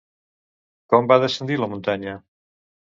Com 0.95 1.11
va 1.13 1.21
descendir 1.27 1.61
la 1.63 1.71
muntanya? 1.77 2.19